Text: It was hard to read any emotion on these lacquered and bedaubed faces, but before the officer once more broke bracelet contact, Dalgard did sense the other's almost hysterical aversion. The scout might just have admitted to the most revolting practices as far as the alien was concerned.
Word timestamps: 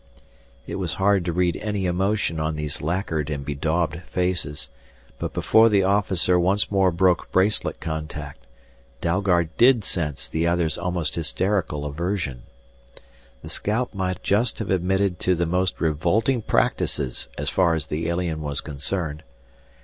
It 0.65 0.77
was 0.77 0.95
hard 0.95 1.23
to 1.25 1.31
read 1.31 1.57
any 1.57 1.85
emotion 1.85 2.39
on 2.39 2.55
these 2.55 2.81
lacquered 2.81 3.29
and 3.29 3.45
bedaubed 3.45 4.01
faces, 4.01 4.67
but 5.19 5.31
before 5.31 5.69
the 5.69 5.83
officer 5.83 6.39
once 6.39 6.71
more 6.71 6.89
broke 6.91 7.31
bracelet 7.31 7.79
contact, 7.79 8.47
Dalgard 8.99 9.55
did 9.57 9.83
sense 9.83 10.27
the 10.27 10.47
other's 10.47 10.75
almost 10.75 11.13
hysterical 11.13 11.85
aversion. 11.85 12.41
The 13.43 13.49
scout 13.49 13.93
might 13.93 14.23
just 14.23 14.57
have 14.57 14.71
admitted 14.71 15.19
to 15.19 15.35
the 15.35 15.45
most 15.45 15.79
revolting 15.79 16.41
practices 16.41 17.29
as 17.37 17.51
far 17.51 17.75
as 17.75 17.85
the 17.85 18.09
alien 18.09 18.41
was 18.41 18.59
concerned. 18.59 19.21